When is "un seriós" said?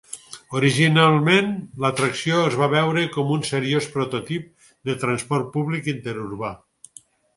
3.35-3.91